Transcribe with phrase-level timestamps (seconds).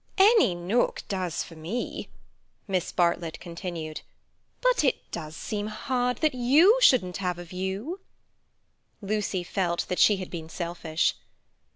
[0.17, 2.09] "Any nook does for me,"
[2.67, 4.01] Miss Bartlett continued;
[4.59, 7.99] "but it does seem hard that you shouldn't have a view."
[9.03, 11.13] Lucy felt that she had been selfish.